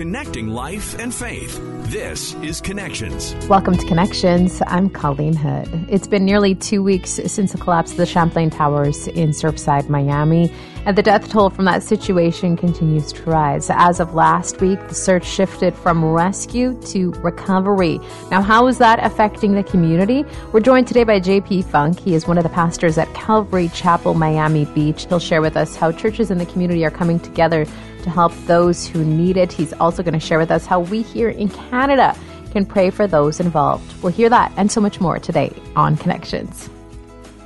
[0.00, 1.60] connecting life and faith.
[1.90, 3.34] This is Connections.
[3.50, 4.62] Welcome to Connections.
[4.66, 5.68] I'm Colleen Hood.
[5.90, 10.50] It's been nearly two weeks since the collapse of the Champlain Towers in Surfside, Miami,
[10.86, 13.68] and the death toll from that situation continues to rise.
[13.68, 18.00] As of last week, the search shifted from rescue to recovery.
[18.30, 20.24] Now, how is that affecting the community?
[20.52, 22.00] We're joined today by JP Funk.
[22.00, 25.04] He is one of the pastors at Calvary Chapel, Miami Beach.
[25.10, 27.66] He'll share with us how churches in the community are coming together
[28.02, 29.52] to help those who need it.
[29.52, 32.16] He's also going to share with us how we here in Canada
[32.50, 34.02] can pray for those involved.
[34.02, 36.68] We'll hear that and so much more today on Connections.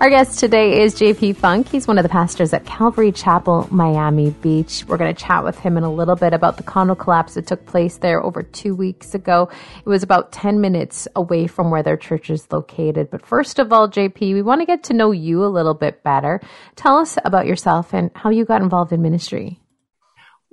[0.00, 1.68] Our guest today is JP Funk.
[1.68, 4.84] He's one of the pastors at Calvary Chapel, Miami Beach.
[4.86, 7.46] We're going to chat with him in a little bit about the condo collapse that
[7.46, 9.48] took place there over two weeks ago.
[9.78, 13.08] It was about 10 minutes away from where their church is located.
[13.10, 16.02] But first of all, JP, we want to get to know you a little bit
[16.02, 16.40] better.
[16.74, 19.60] Tell us about yourself and how you got involved in ministry.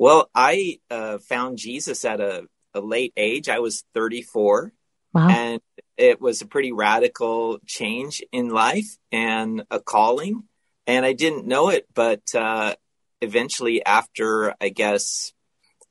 [0.01, 3.49] Well, I uh, found Jesus at a, a, late age.
[3.49, 4.73] I was 34.
[5.13, 5.29] Wow.
[5.29, 5.61] And
[5.95, 10.45] it was a pretty radical change in life and a calling.
[10.87, 12.73] And I didn't know it, but uh,
[13.21, 15.33] eventually, after I guess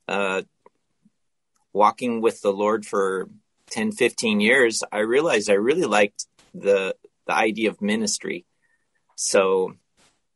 [0.08, 0.42] uh,
[1.72, 3.28] walking with the Lord for
[3.70, 6.96] 10, 15 years, I realized I really liked the
[7.28, 8.44] the idea of ministry.
[9.14, 9.76] So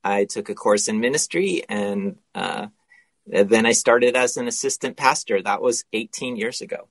[0.05, 2.19] I took a course in ministry and
[3.33, 5.43] uh, then I started as an assistant pastor.
[5.43, 6.89] That was 18 years ago.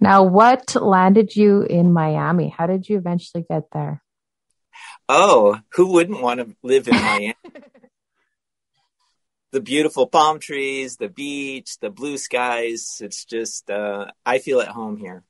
[0.00, 2.48] Now, what landed you in Miami?
[2.48, 4.02] How did you eventually get there?
[5.08, 7.34] Oh, who wouldn't want to live in Miami?
[9.52, 12.98] the beautiful palm trees, the beach, the blue skies.
[13.00, 15.22] It's just, uh, I feel at home here.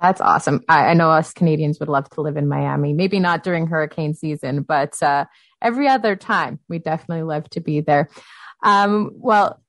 [0.00, 0.62] That's awesome.
[0.68, 2.92] I, I, know us Canadians would love to live in Miami.
[2.92, 5.24] Maybe not during hurricane season, but uh,
[5.62, 8.10] every other time, we definitely love to be there.
[8.62, 9.62] Um, well,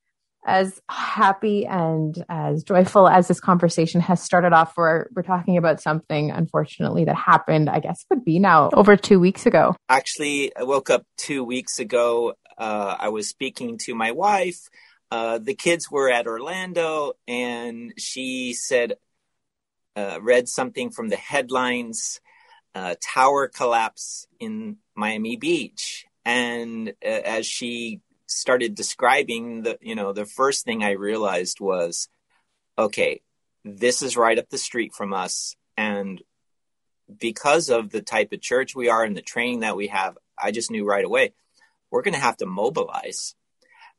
[0.46, 5.80] as happy and as joyful as this conversation has started off, we're, we're talking about
[5.80, 9.76] something, unfortunately, that happened, I guess would be now over two weeks ago.
[9.88, 12.34] Actually, I woke up two weeks ago.
[12.56, 14.68] Uh, I was speaking to my wife.
[15.10, 18.94] Uh, the kids were at Orlando, and she said,
[19.96, 22.20] uh, read something from the headlines
[22.74, 26.06] uh, tower collapse in Miami Beach.
[26.24, 32.08] And uh, as she started describing the you know the first thing i realized was
[32.78, 33.22] okay
[33.76, 35.54] this is right up the street from us.
[35.76, 36.22] And
[37.20, 40.50] because of the type of church we are and the training that we have i
[40.50, 41.32] just knew right away
[41.90, 43.34] we're going to have to mobilize.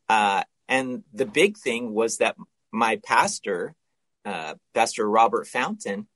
[0.08, 2.36] Uh, and the big thing was that
[2.72, 3.74] my pastor
[4.26, 6.08] uh, pastor robert fountain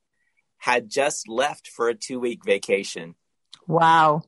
[0.57, 3.15] had just left for a two week vacation.
[3.67, 4.23] Wow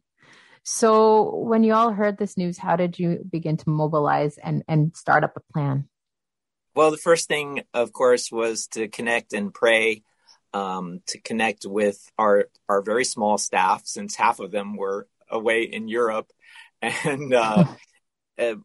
[0.68, 4.96] so when you all heard this news, how did you begin to mobilize and, and
[4.98, 5.88] start up a plan?
[6.74, 10.02] Well, the first thing, of course, was to connect and pray,
[10.53, 15.64] um, to connect with our our very small staff, since half of them were away
[15.64, 16.31] in Europe,
[16.82, 17.66] and uh,
[18.40, 18.56] uh,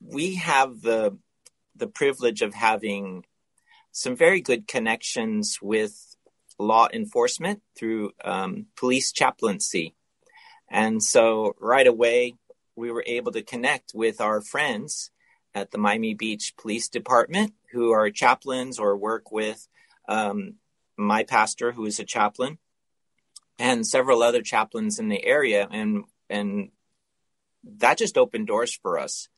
[0.00, 1.18] we have the
[1.76, 3.24] the privilege of having
[3.92, 6.16] some very good connections with
[6.58, 9.94] law enforcement through um, police chaplaincy.
[10.70, 12.34] And so right away,
[12.76, 15.10] we were able to connect with our friends
[15.54, 19.66] at the Miami Beach Police Department who are chaplains or work with
[20.08, 20.54] um,
[20.96, 22.58] my pastor, who is a chaplain,
[23.58, 25.66] and several other chaplains in the area.
[25.70, 26.70] And, and
[27.78, 29.28] that just opened doors for us.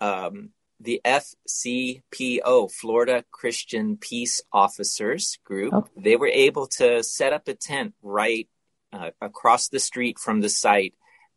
[0.00, 0.50] Um,
[0.80, 5.88] the FCPO, Florida Christian Peace Officers Group, oh.
[5.96, 8.48] they were able to set up a tent right
[8.92, 10.94] uh, across the street from the site,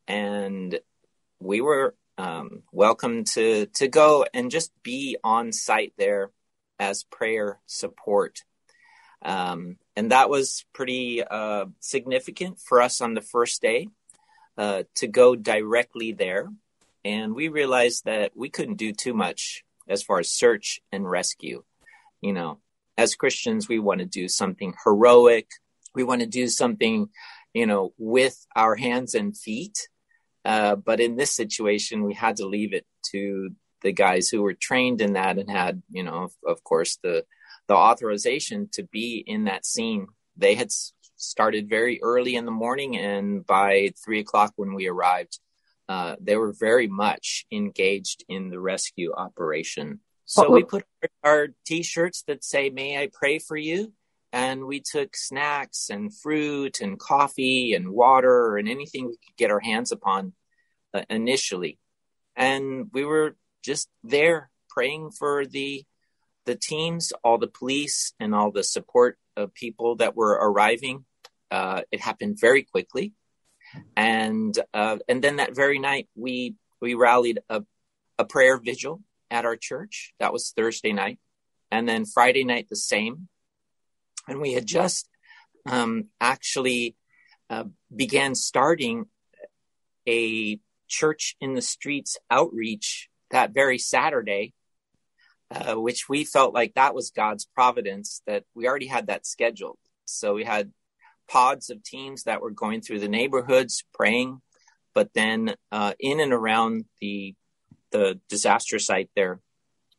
[0.07, 0.79] and
[1.39, 6.31] we were um, welcome to to go and just be on site there
[6.79, 8.43] as prayer support.
[9.23, 13.87] Um, and that was pretty uh, significant for us on the first day
[14.57, 16.49] uh, to go directly there.
[17.05, 21.63] And we realized that we couldn't do too much as far as search and rescue.
[22.21, 22.59] You know,
[22.97, 25.47] as Christians, we want to do something heroic.
[25.93, 27.09] We want to do something
[27.53, 29.89] you know, with our hands and feet.
[30.43, 33.51] Uh, but in this situation, we had to leave it to
[33.81, 37.25] the guys who were trained in that and had, you know, of, of course, the
[37.67, 40.07] the authorization to be in that scene.
[40.35, 40.71] They had
[41.15, 45.39] started very early in the morning, and by three o'clock when we arrived,
[45.87, 49.99] uh, they were very much engaged in the rescue operation.
[50.25, 50.85] So we put
[51.23, 53.93] our t-shirts that say "May I pray for you,"
[54.33, 59.51] and we took snacks and fruit and coffee and water and anything we could get
[59.51, 60.33] our hands upon
[60.93, 61.77] uh, initially
[62.35, 65.85] and we were just there praying for the
[66.45, 71.05] the teams, all the police, and all the support of people that were arriving,
[71.51, 73.13] uh, it happened very quickly.
[73.95, 77.63] And uh, and then that very night, we we rallied a,
[78.17, 80.13] a prayer vigil at our church.
[80.19, 81.19] That was Thursday night,
[81.71, 83.29] and then Friday night the same.
[84.27, 85.07] And we had just
[85.65, 86.95] um, actually
[87.49, 89.05] uh, began starting
[90.07, 94.53] a church in the streets outreach that very Saturday,
[95.49, 99.77] uh, which we felt like that was God's providence that we already had that scheduled.
[100.05, 100.71] So we had
[101.29, 104.41] pods of teams that were going through the neighborhoods praying,
[104.93, 107.35] but then uh, in and around the
[107.91, 109.41] the disaster site there,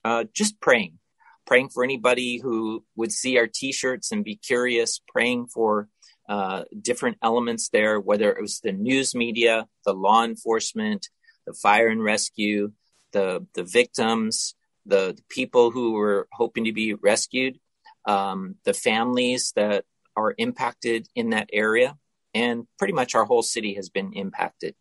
[0.02, 0.98] uh, just praying,
[1.46, 5.88] praying for anybody who would see our T-shirts and be curious, praying for
[6.28, 11.08] uh, different elements there, whether it was the news media, the law enforcement,
[11.46, 12.72] the fire and rescue,
[13.12, 14.54] the the victims,
[14.86, 17.58] the, the people who were hoping to be rescued,
[18.06, 19.84] um, the families that
[20.16, 21.96] are impacted in that area,
[22.34, 24.74] and pretty much our whole city has been impacted.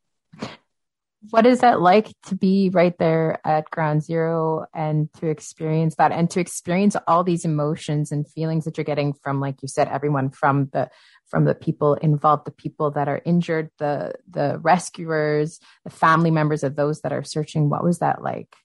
[1.29, 6.11] What is that like to be right there at ground zero and to experience that
[6.11, 9.87] and to experience all these emotions and feelings that you're getting from, like you said,
[9.87, 10.89] everyone from the
[11.27, 16.63] from the people involved, the people that are injured, the the rescuers, the family members
[16.63, 17.69] of those that are searching.
[17.69, 18.55] What was that like?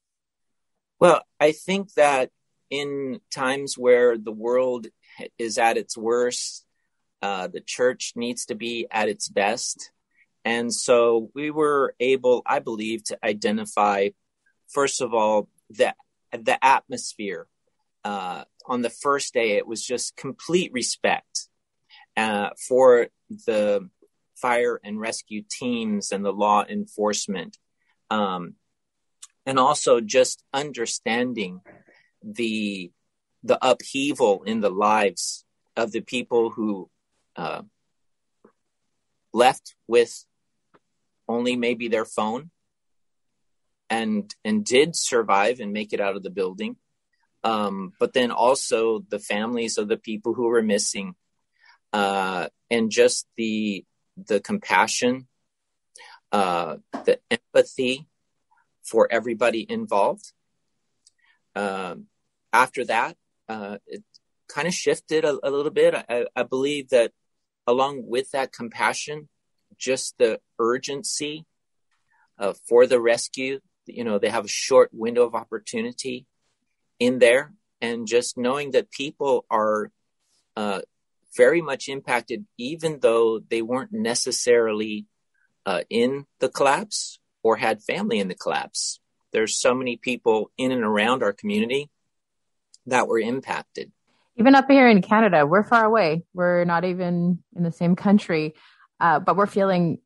[0.99, 2.31] Well, I think that
[2.70, 4.87] in times where the world
[5.38, 6.64] is at its worst,
[7.20, 9.91] uh, the church needs to be at its best.
[10.46, 14.10] And so we were able, I believe, to identify,
[14.69, 15.93] first of all, the,
[16.31, 17.48] the atmosphere.
[18.04, 21.48] Uh, on the first day, it was just complete respect
[22.16, 23.90] uh, for the
[24.37, 27.58] fire and rescue teams and the law enforcement.
[28.08, 28.54] Um,
[29.46, 31.60] and also just understanding
[32.22, 32.93] the
[33.43, 35.44] the upheaval in the lives
[35.76, 36.88] of the people who
[37.37, 37.62] uh,
[39.32, 40.25] left with
[41.28, 42.50] only maybe their phone
[43.90, 46.76] and and did survive and make it out of the building.
[47.44, 51.14] Um, but then also the families of the people who were missing
[51.93, 53.84] uh, and just the
[54.17, 55.28] the compassion
[56.32, 58.08] uh, the empathy
[58.82, 60.32] for everybody involved.
[61.55, 62.06] Um,
[62.52, 63.17] after that
[63.49, 64.02] uh, it
[64.49, 65.94] kind of shifted a, a little bit.
[65.94, 67.12] I, I believe that
[67.67, 69.29] along with that compassion
[69.78, 71.46] just the urgency
[72.38, 73.61] uh, for the rescue.
[73.87, 76.26] You know, they have a short window of opportunity
[76.99, 79.90] in there, and just knowing that people are
[80.56, 80.81] uh,
[81.37, 85.06] very much impacted, even though they weren't necessarily
[85.67, 89.00] uh, in the collapse or had family in the collapse.
[89.32, 91.90] There's so many people in and around our community
[92.87, 93.93] that were impacted.
[94.37, 96.25] Even up here in Canada, we're far away.
[96.34, 98.55] We're not even in the same country
[99.00, 99.98] uh, but we're feeling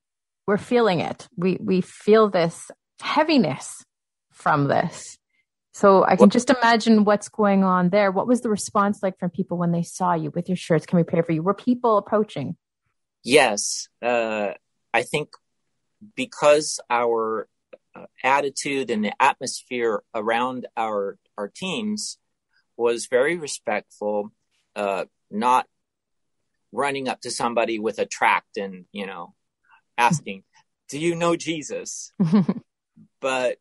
[0.46, 1.28] we're feeling it.
[1.37, 2.70] We we feel this
[3.00, 3.84] heaviness
[4.32, 5.19] from this.
[5.72, 8.10] So I can just imagine what's going on there.
[8.10, 10.84] What was the response like from people when they saw you with your shirts?
[10.84, 11.42] Can we pray for you?
[11.42, 12.56] Were people approaching?
[13.22, 14.54] Yes, uh,
[14.92, 15.28] I think
[16.16, 17.48] because our
[17.94, 22.19] uh, attitude and the atmosphere around our our teams
[22.76, 24.32] was very respectful,
[24.75, 25.66] uh, not
[26.73, 29.35] running up to somebody with a tract and, you know,
[29.99, 30.45] asking,
[30.89, 32.12] Do you know Jesus?
[33.21, 33.59] but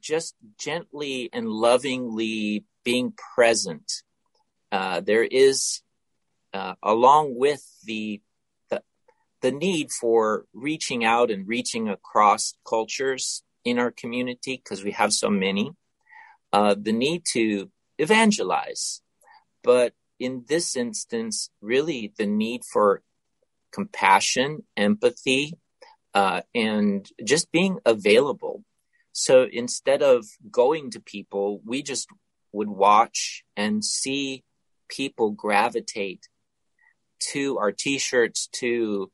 [0.00, 4.02] just gently and lovingly being present.
[4.70, 5.82] Uh, there is,
[6.52, 8.20] uh, along with the,
[8.70, 8.82] the,
[9.40, 15.12] the need for reaching out and reaching across cultures in our community because we have
[15.12, 15.70] so many,
[16.52, 19.02] uh, the need to evangelize,
[19.62, 23.02] but in this instance, really the need for
[23.72, 25.54] compassion, empathy,
[26.14, 28.62] uh, and just being available.
[29.10, 32.08] So instead of going to people, we just
[32.52, 34.44] would watch and see
[34.88, 36.28] people gravitate
[37.32, 39.10] to our t-shirts, to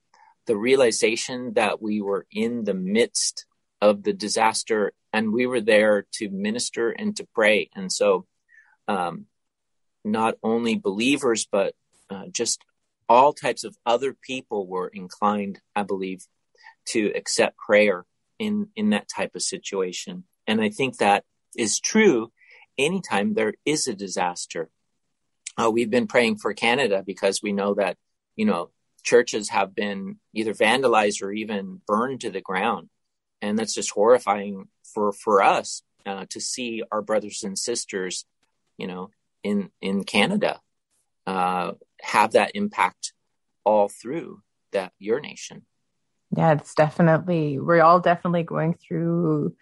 [0.47, 3.47] the realization that we were in the midst
[3.81, 7.71] of the disaster and we were there to minister and to pray.
[7.75, 8.27] And so,
[8.89, 9.27] um,
[10.05, 11.75] not only believers, but
[12.11, 12.61] uh, just
[13.09, 16.27] all types of other people were inclined, I believe,
[16.87, 18.05] to accept prayer
[18.39, 20.25] in, in that type of situation.
[20.47, 21.25] And I think that
[21.57, 22.33] is true
[22.77, 24.71] anytime there is a disaster.
[25.61, 27.97] Uh, we've been praying for Canada because we know that,
[28.37, 28.71] you know,
[29.03, 32.89] churches have been either vandalized or even burned to the ground.
[33.43, 38.25] And that's just horrifying for, for us uh, to see our brothers and sisters,
[38.77, 39.11] you know,
[39.49, 40.61] in in Canada
[41.27, 43.13] uh, have that impact
[43.65, 45.63] all through that your nation.
[46.37, 49.55] Yeah, it's definitely we're all definitely going through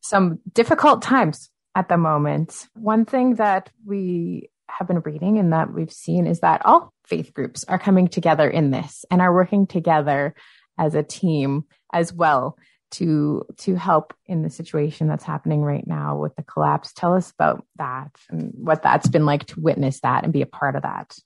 [0.00, 2.68] some difficult times at the moment.
[2.74, 7.32] One thing that we have been reading and that we've seen is that all faith
[7.32, 10.34] groups are coming together in this and are working together
[10.78, 12.56] as a team as well
[12.90, 16.92] to to help in the situation that's happening right now with the collapse.
[16.92, 20.46] Tell us about that and what that's been like to witness that and be a
[20.46, 21.16] part of that.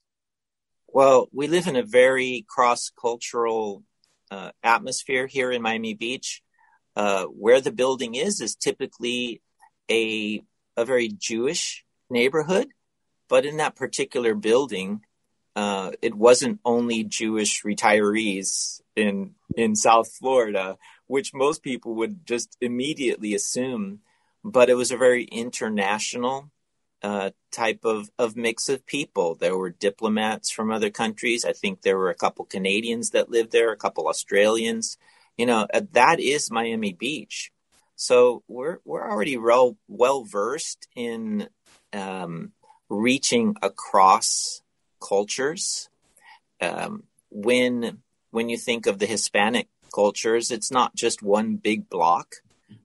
[0.89, 3.83] Well, we live in a very cross-cultural
[4.31, 6.43] uh, atmosphere here in Miami Beach.
[6.95, 9.41] Uh, where the building is is typically
[9.91, 10.43] a
[10.77, 12.69] a very Jewish neighborhood,
[13.31, 15.01] but in that particular building,
[15.57, 20.77] uh, it wasn't only Jewish retirees in in South Florida,
[21.13, 24.01] which most people would just immediately assume,
[24.43, 26.51] but it was a very international
[27.03, 29.35] uh, type of, of mix of people.
[29.35, 31.45] There were diplomats from other countries.
[31.45, 34.97] I think there were a couple Canadians that lived there, a couple Australians.
[35.37, 37.53] You know, uh, that is Miami Beach.
[37.95, 41.47] So we're we're already well well versed in
[41.93, 42.53] um,
[42.89, 44.63] reaching across
[44.99, 45.91] cultures.
[46.59, 47.99] Um, when
[48.31, 52.37] when you think of the Hispanic cultures, it's not just one big block.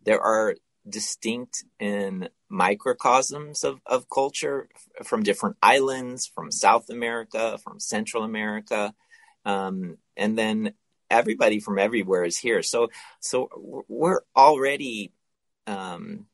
[0.04, 0.56] There are
[0.88, 4.70] distinct and microcosms of, of culture
[5.04, 8.94] from different islands, from South America, from Central America,
[9.46, 10.74] um, and then
[11.10, 12.62] everybody from everywhere is here.
[12.62, 13.50] So, so
[13.88, 15.12] we're already
[15.66, 16.26] um,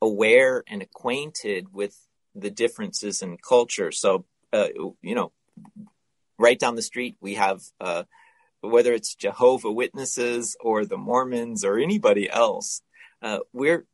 [0.00, 1.96] aware and acquainted with
[2.34, 3.92] the differences in culture.
[3.92, 4.68] So, uh,
[5.02, 5.32] you know,
[6.38, 7.60] right down the street we have.
[7.80, 8.04] Uh,
[8.68, 12.82] whether it's Jehovah Witnesses or the Mormons or anybody else,
[13.22, 13.86] uh, we're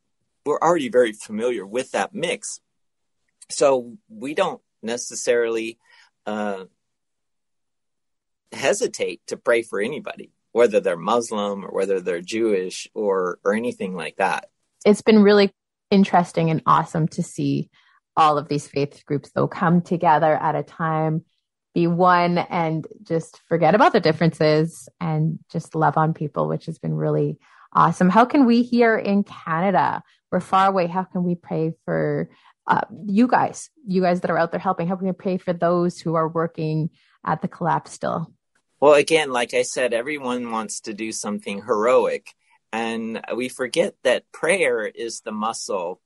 [0.45, 2.61] we're already very familiar with that mix.
[3.50, 5.79] So we don't necessarily
[6.27, 6.65] uh,
[8.53, 13.95] hesitate to pray for anybody, whether they're Muslim or whether they're Jewish or or anything
[13.95, 14.49] like that.
[14.85, 15.53] It's been really
[15.91, 17.71] interesting and awesome to see
[18.17, 21.25] all of these faith groups though come together at a time
[21.75, 26.79] be one and just forget about the differences and just love on people which has
[26.79, 27.39] been really
[27.73, 30.87] awesome how can we here in canada we're far away.
[30.87, 32.31] How can we pray for
[32.67, 34.87] uh, you guys, you guys that are out there helping?
[34.87, 36.91] How can we pray for those who are working
[37.25, 38.33] at the collapse still?
[38.81, 42.33] Well, again, like I said, everyone wants to do something heroic.
[42.73, 46.00] And we forget that prayer is the muscle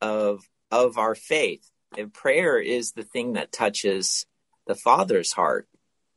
[0.00, 1.68] of, of our faith.
[1.96, 4.26] And prayer is the thing that touches
[4.66, 5.68] the Father's heart.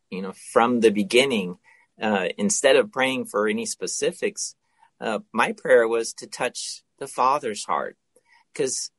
[0.09, 1.57] You know, from the beginning,
[2.01, 4.55] uh, instead of praying for any specifics,
[5.01, 7.97] uh, my prayer was to touch the Father's heart
[8.53, 8.91] because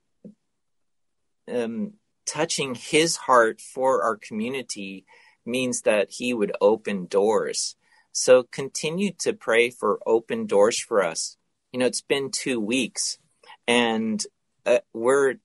[1.53, 1.95] um,
[2.27, 5.05] touching his heart for our community
[5.47, 7.77] means that he would open doors.
[8.13, 11.37] So continue to pray for open doors for us.
[11.73, 13.19] You know, it's been two weeks
[13.67, 14.25] and
[14.67, 15.37] uh, we're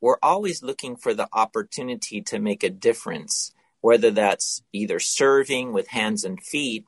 [0.00, 5.88] we're always looking for the opportunity to make a difference, whether that's either serving with
[5.88, 6.84] hands and feet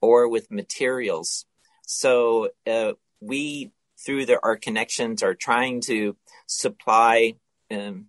[0.00, 1.46] or with materials.
[1.86, 3.72] So uh, we
[4.04, 7.34] through the, our connections are trying to supply
[7.70, 8.06] um,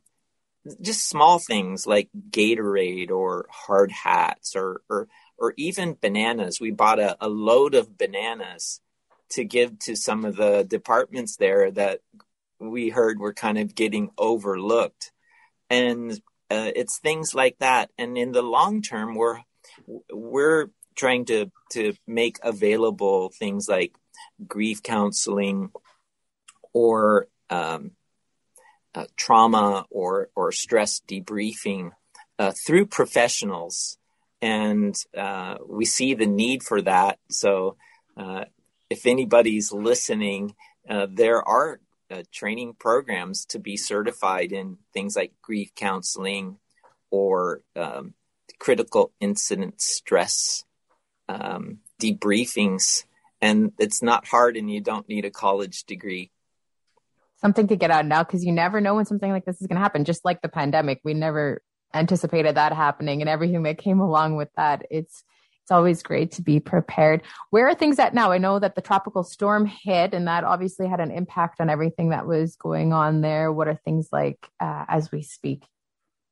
[0.81, 6.59] just small things like Gatorade or hard hats or or, or even bananas.
[6.61, 8.79] We bought a, a load of bananas
[9.29, 12.01] to give to some of the departments there that
[12.61, 15.11] we heard were kind of getting overlooked.
[15.69, 16.11] And
[16.49, 17.89] uh, it's things like that.
[17.97, 19.39] And in the long term, we're
[20.11, 23.93] we're trying to to make available things like
[24.47, 25.71] grief counseling
[26.73, 27.91] or um,
[28.93, 31.91] uh, trauma or or stress debriefing
[32.37, 33.97] uh, through professionals,
[34.41, 37.19] and uh, we see the need for that.
[37.29, 37.77] So,
[38.17, 38.45] uh,
[38.89, 40.55] if anybody's listening,
[40.89, 41.79] uh, there are
[42.11, 46.57] uh, training programs to be certified in things like grief counseling
[47.09, 48.13] or um,
[48.59, 50.65] critical incident stress
[51.29, 53.05] um, debriefings.
[53.41, 56.31] And it's not hard and you don't need a college degree.
[57.37, 59.77] Something to get out now because you never know when something like this is going
[59.77, 60.05] to happen.
[60.05, 61.63] Just like the pandemic we never
[61.93, 64.85] anticipated that happening and everything that came along with that.
[64.91, 65.23] It's
[65.71, 67.23] it's always great to be prepared.
[67.49, 68.33] Where are things at now?
[68.33, 72.09] I know that the tropical storm hit and that obviously had an impact on everything
[72.09, 73.53] that was going on there.
[73.53, 75.63] What are things like uh, as we speak?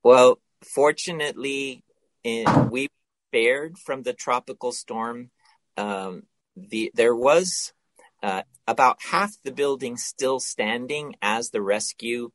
[0.04, 1.86] Well fortunately
[2.26, 2.90] in, we
[3.30, 5.32] spared from the tropical storm.
[5.78, 6.24] Um,
[6.58, 7.72] the there was
[8.22, 12.32] uh, about half the building still standing as the rescue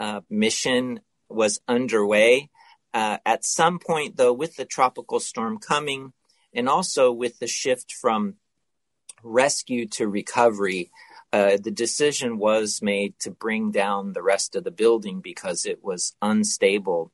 [0.00, 2.50] uh, mission was underway.
[2.92, 6.12] Uh, at some point, though, with the tropical storm coming,
[6.54, 8.34] and also with the shift from
[9.22, 10.90] rescue to recovery,
[11.32, 15.82] uh, the decision was made to bring down the rest of the building because it
[15.82, 17.12] was unstable.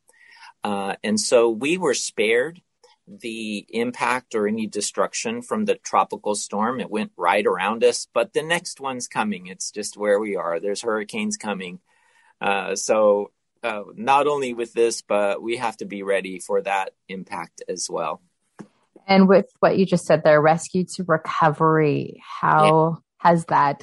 [0.64, 2.60] Uh, and so we were spared
[3.06, 6.80] the impact or any destruction from the tropical storm.
[6.80, 9.46] It went right around us, but the next one's coming.
[9.46, 10.58] It's just where we are.
[10.58, 11.78] There's hurricanes coming.
[12.40, 13.30] Uh, so
[13.62, 17.88] uh, not only with this, but we have to be ready for that impact as
[17.88, 18.22] well.
[19.06, 23.30] And with what you just said there, rescue to recovery, how yeah.
[23.30, 23.82] has that?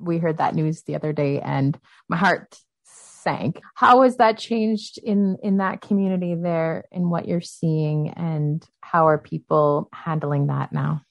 [0.00, 3.60] We heard that news the other day, and my heart sank.
[3.74, 9.08] How has that changed in in that community there, in what you're seeing, and how
[9.08, 11.02] are people handling that now?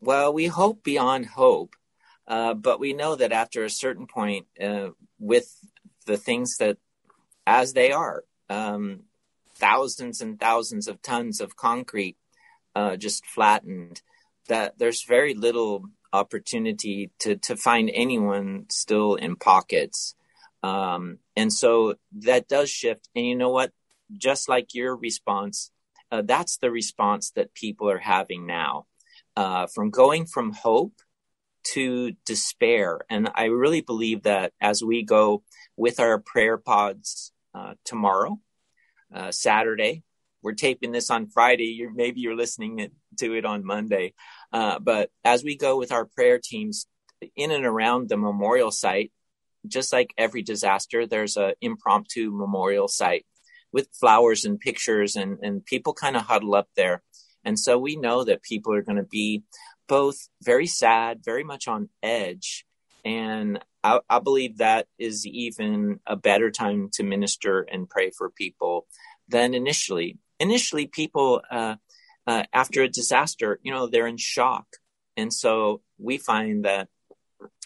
[0.00, 1.74] Well, we hope beyond hope,
[2.26, 5.48] uh, but we know that after a certain point, uh, with
[6.06, 6.76] the things that
[7.46, 9.00] as they are, um,
[9.56, 12.16] thousands and thousands of tons of concrete
[12.74, 14.02] uh, just flattened,
[14.48, 20.14] that there's very little opportunity to to find anyone still in pockets.
[20.62, 23.08] Um, and so that does shift.
[23.14, 23.72] And you know what?
[24.16, 25.70] Just like your response,
[26.10, 28.86] uh, that's the response that people are having now.
[29.36, 30.94] Uh, from going from hope
[31.62, 33.00] to despair.
[33.08, 35.42] And I really believe that as we go
[35.76, 38.40] with our prayer pods uh, tomorrow,
[39.14, 40.02] uh, Saturday,
[40.42, 41.74] we're taping this on Friday.
[41.78, 44.14] You're, maybe you're listening to it on Monday.
[44.52, 46.86] Uh, but as we go with our prayer teams
[47.36, 49.12] in and around the memorial site,
[49.66, 53.26] just like every disaster, there's an impromptu memorial site
[53.72, 57.02] with flowers and pictures, and, and people kind of huddle up there.
[57.44, 59.42] And so we know that people are going to be
[59.88, 62.64] both very sad, very much on edge.
[63.04, 68.28] And I, I, believe that is even a better time to minister and pray for
[68.28, 68.86] people
[69.28, 71.76] than initially initially people uh,
[72.26, 74.66] uh, after a disaster, you know, they're in shock,
[75.16, 76.88] and so we find that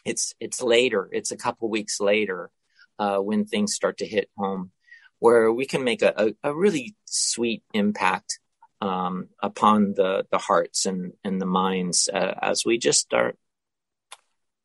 [0.05, 2.51] it's it's later, it's a couple weeks later
[2.99, 4.71] uh, when things start to hit home,
[5.19, 8.39] where we can make a, a, a really sweet impact
[8.81, 13.37] um, upon the the hearts and and the minds uh, as we just start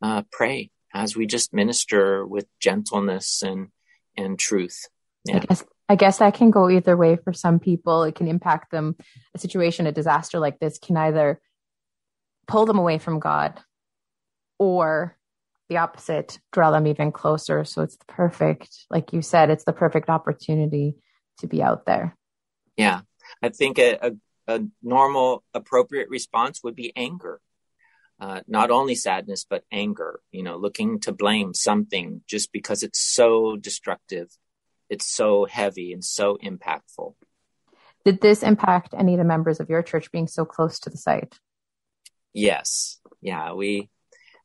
[0.02, 3.68] uh, pray, as we just minister with gentleness and
[4.16, 4.88] and truth.
[5.26, 5.38] Yeah.
[5.38, 8.04] I guess I guess that can go either way for some people.
[8.04, 8.96] It can impact them.
[9.34, 11.40] A situation, a disaster like this can either
[12.48, 13.60] pull them away from God
[14.60, 15.18] or
[15.70, 17.64] the opposite, draw them even closer.
[17.66, 20.96] So it's the perfect, like you said, it's the perfect opportunity
[21.40, 22.16] to be out there.
[22.76, 23.02] Yeah.
[23.42, 24.12] I think a, a,
[24.48, 27.42] a normal, appropriate response would be anger.
[28.20, 33.00] Uh, not only sadness, but anger, you know, looking to blame something just because it's
[33.00, 34.30] so destructive
[34.90, 37.16] it's so heavy and so impactful.
[38.06, 40.98] Did this impact any of the members of your church being so close to the
[40.98, 41.38] site?
[42.34, 43.00] Yes.
[43.22, 43.90] Yeah, we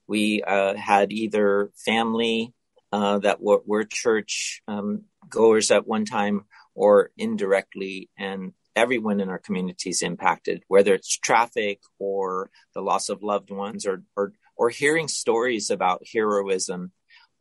[0.09, 2.53] we uh, had either family
[2.93, 9.29] uh, that were, were church um, goers at one time or indirectly, and everyone in
[9.29, 14.33] our community is impacted, whether it's traffic or the loss of loved ones or, or,
[14.57, 16.93] or hearing stories about heroism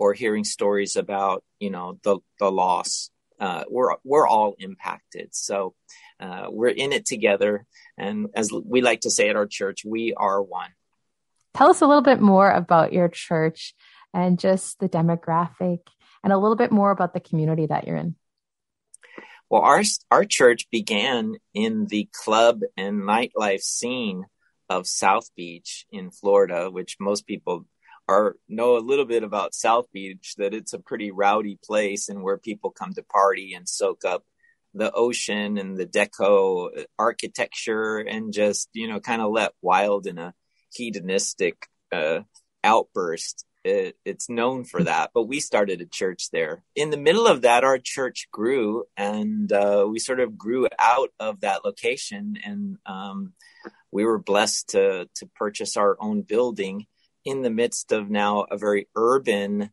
[0.01, 5.29] or hearing stories about you know the the loss uh, we're we're all impacted.
[5.35, 5.75] So
[6.19, 7.65] uh, we're in it together.
[7.97, 10.69] And as we like to say at our church we are one.
[11.53, 13.73] Tell us a little bit more about your church
[14.13, 15.79] and just the demographic
[16.23, 18.15] and a little bit more about the community that you're in.
[19.49, 24.25] Well our our church began in the club and nightlife scene
[24.67, 27.65] of South Beach in Florida which most people
[28.11, 32.21] or know a little bit about South Beach, that it's a pretty rowdy place and
[32.21, 34.23] where people come to party and soak up
[34.73, 40.17] the ocean and the deco architecture and just, you know, kind of let wild in
[40.17, 40.33] a
[40.73, 42.21] hedonistic uh,
[42.63, 43.45] outburst.
[43.63, 46.63] It, it's known for that, but we started a church there.
[46.75, 51.09] In the middle of that, our church grew and uh, we sort of grew out
[51.19, 53.33] of that location and um,
[53.91, 56.87] we were blessed to, to purchase our own building
[57.25, 59.69] in the midst of now a very urban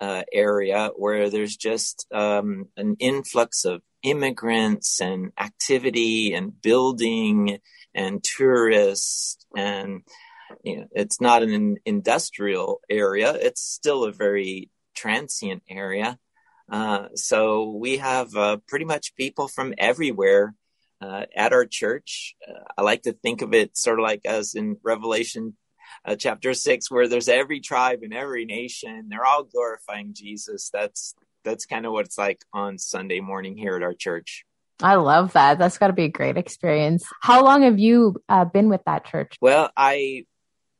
[0.00, 7.58] uh, area where there's just um, an influx of immigrants and activity and building
[7.94, 10.02] and tourists and
[10.64, 16.18] you know, it's not an industrial area it's still a very transient area
[16.70, 20.54] uh, so we have uh, pretty much people from everywhere
[21.00, 22.36] uh, at our church.
[22.46, 25.56] Uh, I like to think of it sort of like as in Revelation
[26.04, 29.06] uh, chapter six, where there's every tribe and every nation.
[29.08, 30.70] They're all glorifying Jesus.
[30.72, 34.44] That's that's kind of what it's like on Sunday morning here at our church.
[34.82, 35.58] I love that.
[35.58, 37.04] That's got to be a great experience.
[37.20, 39.36] How long have you uh, been with that church?
[39.40, 40.24] Well, I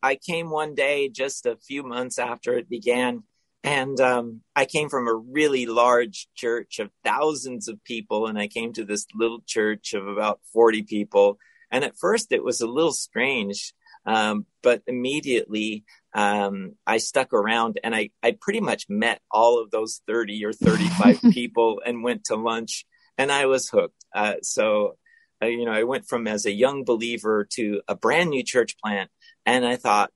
[0.03, 3.25] I came one day just a few months after it began,
[3.63, 8.49] and um, I came from a really large church of thousands of people, and I
[8.49, 11.39] came to this little church of about forty people.
[11.71, 13.75] And at first, it was a little strange,
[14.07, 15.85] um, but immediately
[16.15, 20.53] um, I stuck around, and I I pretty much met all of those thirty or
[20.53, 22.85] thirty five people, and went to lunch
[23.21, 24.03] and I was hooked.
[24.15, 24.97] Uh, so,
[25.43, 28.77] uh, you know, I went from as a young believer to a brand new church
[28.83, 29.11] plant,
[29.45, 30.11] and I thought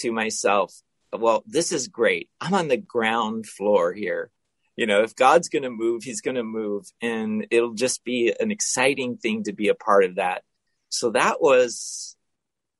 [0.00, 0.74] to myself,
[1.18, 2.28] well, this is great.
[2.42, 4.30] I'm on the ground floor here.
[4.76, 8.34] You know, if God's going to move, he's going to move, and it'll just be
[8.38, 10.42] an exciting thing to be a part of that.
[10.90, 12.18] So that was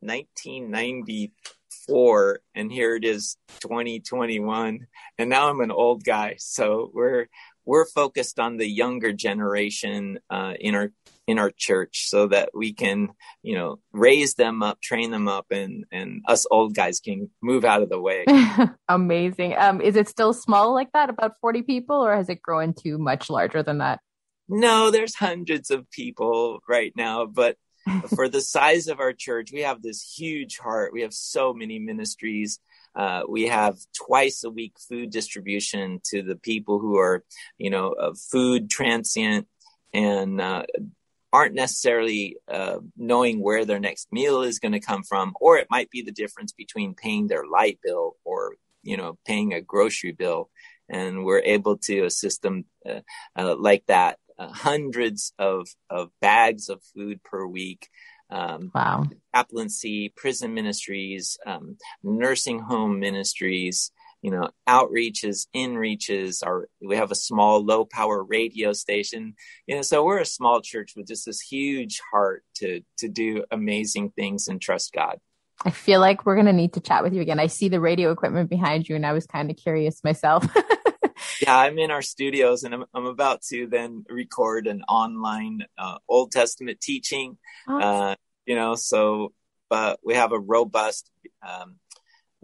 [0.02, 4.86] 1994 and here it is 2021
[5.18, 7.28] and now I'm an old guy so we're
[7.64, 10.90] we're focused on the younger generation uh, in our
[11.28, 13.08] in our church so that we can
[13.42, 17.64] you know raise them up train them up and and us old guys can move
[17.64, 18.24] out of the way.
[18.88, 19.54] Amazing.
[19.56, 22.98] Um is it still small like that about 40 people or has it grown to
[22.98, 24.00] much larger than that?
[24.48, 27.56] No there's hundreds of people right now but
[28.14, 31.78] for the size of our church we have this huge heart we have so many
[31.78, 32.60] ministries
[32.94, 37.24] uh, we have twice a week food distribution to the people who are,
[37.56, 37.94] you know,
[38.30, 39.46] food transient
[39.94, 40.64] and uh,
[41.32, 45.68] aren't necessarily uh, knowing where their next meal is going to come from, or it
[45.70, 50.12] might be the difference between paying their light bill or, you know, paying a grocery
[50.12, 50.50] bill.
[50.90, 53.00] And we're able to assist them uh,
[53.34, 54.18] uh, like that.
[54.38, 57.88] Hundreds of, of bags of food per week
[58.32, 59.04] um, wow.
[59.34, 63.92] chaplaincy, prison ministries, um, nursing home ministries,
[64.22, 66.42] you know, outreaches, inreaches.
[66.42, 69.34] Our we have a small low power radio station.
[69.66, 73.44] You know, so we're a small church with just this huge heart to to do
[73.50, 75.18] amazing things and trust God.
[75.64, 77.38] I feel like we're gonna need to chat with you again.
[77.38, 80.46] I see the radio equipment behind you, and I was kind of curious myself.
[81.42, 85.98] yeah, I'm in our studios, and I'm I'm about to then record an online uh,
[86.08, 87.38] Old Testament teaching.
[87.66, 87.82] Awesome.
[87.82, 88.14] Uh,
[88.46, 89.32] you know, so
[89.68, 91.10] but we have a robust
[91.46, 91.76] um,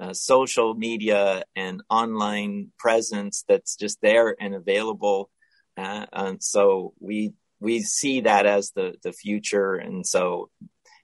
[0.01, 5.31] uh, social media and online presence that's just there and available.
[5.77, 9.75] Uh, and so we we see that as the the future.
[9.75, 10.51] And so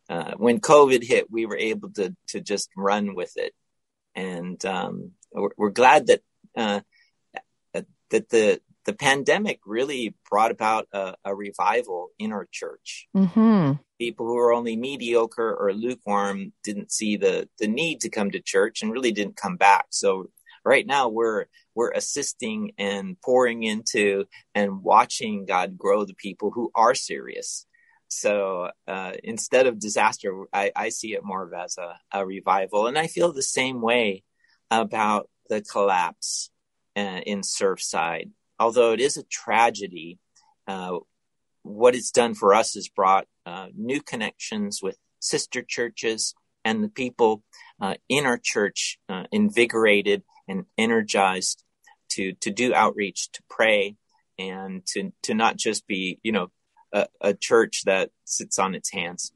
[0.08, 3.54] uh, when COVID hit, we were able to to just run with it,
[4.14, 6.22] and um, we're, we're, glad that
[6.56, 6.80] uh,
[8.14, 13.08] that the the pandemic really brought about a, a revival in our church.
[13.16, 13.72] Mm-hmm.
[13.98, 18.40] People who were only mediocre or lukewarm didn't see the the need to come to
[18.40, 19.86] church and really didn't come back.
[19.90, 20.30] So
[20.64, 26.70] right now we're we're assisting and pouring into and watching God grow the people who
[26.72, 27.66] are serious.
[28.06, 32.86] So uh, instead of disaster, I, I, see it more of as a, a, revival,
[32.86, 34.22] and I feel the same way
[34.70, 36.50] about the collapse
[36.96, 40.18] uh, in Surfside although it is a tragedy,
[40.66, 40.98] uh,
[41.62, 46.88] what it's done for us is brought uh, new connections with sister churches and the
[46.88, 47.42] people
[47.80, 51.62] uh, in our church uh, invigorated and energized
[52.10, 53.96] to to do outreach, to pray,
[54.38, 56.48] and to to not just be you know
[56.92, 59.32] a, a church that sits on its hands.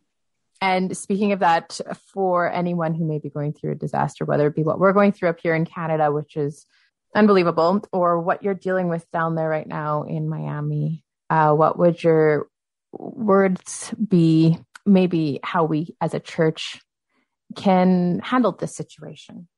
[0.61, 1.81] And speaking of that,
[2.13, 5.13] for anyone who may be going through a disaster, whether it be what we're going
[5.13, 6.67] through up here in Canada, which is
[7.15, 12.03] unbelievable or what you're dealing with down there right now in Miami, uh, what would
[12.03, 12.49] your
[12.93, 14.59] words be?
[14.87, 16.81] Maybe how we as a church
[17.55, 19.49] can handle this situation?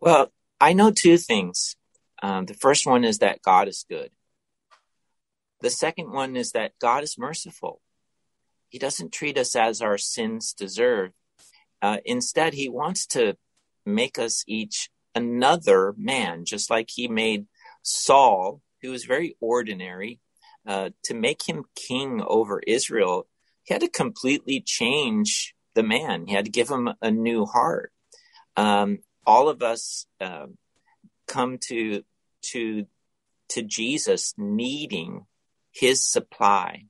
[0.00, 1.76] Well, I know two things.
[2.22, 4.10] Um, the first one is that God is good.
[5.60, 7.80] The second one is that God is merciful.
[8.68, 11.12] He doesn't treat us as our sins deserve.
[11.80, 13.36] Uh, instead, He wants to
[13.86, 17.46] make us each another man, just like he made
[17.82, 20.20] Saul, who was very ordinary,
[20.66, 23.26] uh, to make him king over Israel.
[23.64, 26.26] He had to completely change the man.
[26.26, 27.92] He had to give him a new heart.
[28.56, 30.46] Um, all of us uh,
[31.26, 32.02] come to
[32.50, 32.86] to
[33.50, 35.26] to Jesus needing
[35.70, 36.84] His supply,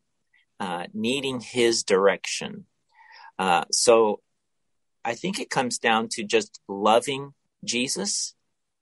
[0.61, 2.67] uh, needing His direction.
[3.39, 4.21] Uh, so
[5.05, 8.35] I think it comes down to just loving Jesus,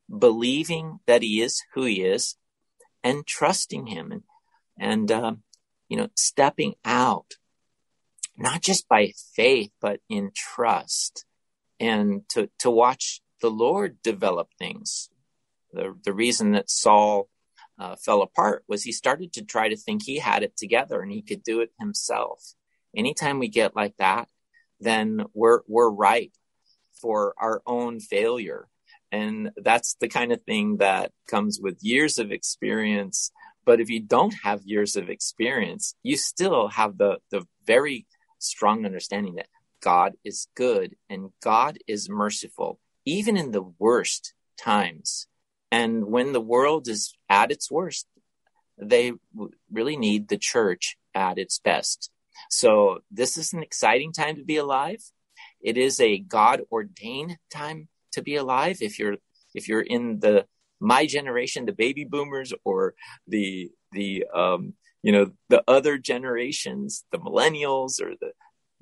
[0.08, 2.36] believing that he is who he is,
[3.02, 4.22] and trusting him, and
[4.78, 5.34] and uh,
[5.88, 7.34] you know, stepping out,
[8.36, 11.24] not just by faith but in trust,
[11.80, 15.10] and to to watch the Lord develop things.
[15.72, 17.28] the, the reason that Saul
[17.78, 21.12] uh, fell apart was he started to try to think he had it together and
[21.12, 22.54] he could do it himself.
[22.96, 24.28] Anytime we get like that,
[24.80, 26.32] then we're we're ripe
[27.00, 28.68] for our own failure.
[29.12, 33.30] And that's the kind of thing that comes with years of experience.
[33.64, 38.06] But if you don't have years of experience, you still have the, the very
[38.38, 39.48] strong understanding that
[39.80, 45.26] God is good and God is merciful, even in the worst times.
[45.70, 48.06] And when the world is at its worst,
[48.78, 49.12] they
[49.70, 52.10] really need the church at its best.
[52.50, 55.02] So this is an exciting time to be alive.
[55.60, 58.78] It is a God ordained time to be alive.
[58.80, 59.16] If you're
[59.54, 60.46] if you're in the
[60.80, 62.94] my generation, the baby boomers, or
[63.26, 68.32] the the um, you know the other generations, the millennials or the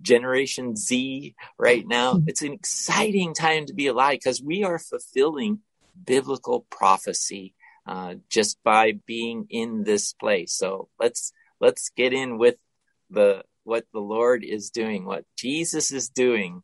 [0.03, 2.25] Generation Z right now, hmm.
[2.27, 5.61] it's an exciting time to be alive because we are fulfilling
[6.05, 7.55] biblical prophecy
[7.87, 10.53] uh, just by being in this place.
[10.53, 12.57] So let's let's get in with
[13.11, 16.63] the what the Lord is doing, what Jesus is doing